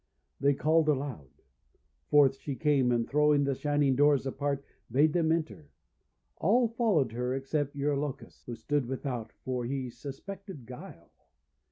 They 0.39 0.55
called 0.55 0.89
aloud. 0.89 1.29
Forth 2.09 2.37
she 2.39 2.55
came, 2.55 2.91
and 2.91 3.07
throw 3.07 3.35
ing 3.35 3.43
the 3.43 3.53
shining 3.53 3.95
doors 3.95 4.25
apart, 4.25 4.65
bade 4.91 5.13
them 5.13 5.31
enter. 5.31 5.69
All 6.37 6.69
followed 6.69 7.11
her 7.11 7.35
except 7.35 7.75
Eurylochus, 7.75 8.41
who 8.47 8.55
stood 8.55 8.87
without, 8.87 9.31
for 9.45 9.63
he 9.65 9.91
suspected 9.91 10.65
guile. 10.65 11.11